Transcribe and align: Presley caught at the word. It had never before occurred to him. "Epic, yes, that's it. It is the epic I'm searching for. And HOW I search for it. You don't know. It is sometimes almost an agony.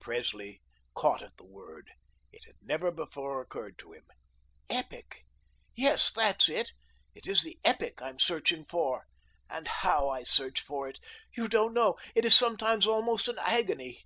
Presley 0.00 0.62
caught 0.94 1.20
at 1.20 1.36
the 1.36 1.44
word. 1.44 1.90
It 2.32 2.44
had 2.46 2.54
never 2.62 2.90
before 2.90 3.42
occurred 3.42 3.76
to 3.80 3.92
him. 3.92 4.06
"Epic, 4.70 5.26
yes, 5.76 6.10
that's 6.10 6.48
it. 6.48 6.72
It 7.14 7.26
is 7.26 7.42
the 7.42 7.58
epic 7.62 8.00
I'm 8.00 8.18
searching 8.18 8.64
for. 8.64 9.04
And 9.50 9.68
HOW 9.68 10.08
I 10.08 10.22
search 10.22 10.62
for 10.62 10.88
it. 10.88 10.98
You 11.36 11.46
don't 11.46 11.74
know. 11.74 11.98
It 12.14 12.24
is 12.24 12.34
sometimes 12.34 12.86
almost 12.86 13.28
an 13.28 13.36
agony. 13.40 14.00